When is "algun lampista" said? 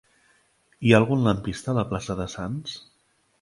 1.01-1.71